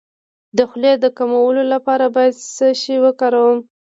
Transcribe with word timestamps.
د 0.57 0.59
خولې 0.69 0.93
د 1.03 1.05
کمولو 1.17 1.63
لپاره 1.73 2.05
باید 2.15 2.33
څه 2.55 2.67
شی 2.81 2.95
وکاروم؟ 3.05 3.59